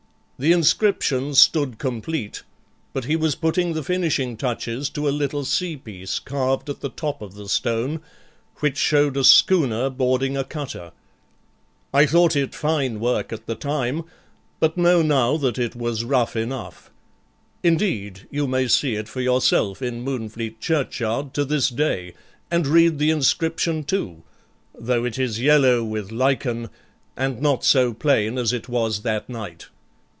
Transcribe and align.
The 0.43 0.53
inscription 0.53 1.35
stood 1.35 1.77
complete, 1.77 2.41
but 2.93 3.05
he 3.05 3.15
was 3.15 3.35
putting 3.35 3.73
the 3.73 3.83
finishing 3.83 4.35
touches 4.37 4.89
to 4.89 5.07
a 5.07 5.11
little 5.13 5.45
sea 5.45 5.77
piece 5.77 6.17
carved 6.17 6.67
at 6.67 6.79
the 6.79 6.89
top 6.89 7.21
of 7.21 7.35
the 7.35 7.47
stone, 7.47 8.01
which 8.55 8.75
showed 8.75 9.17
a 9.17 9.23
schooner 9.23 9.87
boarding 9.91 10.35
a 10.35 10.43
cutter. 10.43 10.93
I 11.93 12.07
thought 12.07 12.35
it 12.35 12.55
fine 12.55 12.99
work 12.99 13.31
at 13.31 13.45
the 13.45 13.53
time, 13.53 14.01
but 14.59 14.75
know 14.77 15.03
now 15.03 15.37
that 15.37 15.59
it 15.59 15.75
was 15.75 16.03
rough 16.03 16.35
enough; 16.35 16.89
indeed, 17.61 18.25
you 18.31 18.47
may 18.47 18.67
see 18.67 18.95
it 18.95 19.07
for 19.07 19.21
yourself 19.21 19.79
in 19.79 20.03
Moonfleet 20.03 20.59
churchyard 20.59 21.35
to 21.35 21.45
this 21.45 21.69
day, 21.69 22.15
and 22.49 22.65
read 22.65 22.97
the 22.97 23.11
inscription 23.11 23.83
too, 23.83 24.23
though 24.73 25.05
it 25.05 25.19
is 25.19 25.39
yellow 25.39 25.83
with 25.83 26.11
lichen, 26.11 26.71
and 27.15 27.41
not 27.43 27.63
so 27.63 27.93
plain 27.93 28.39
as 28.39 28.51
it 28.51 28.67
was 28.67 29.03
that 29.03 29.29
night. 29.29 29.67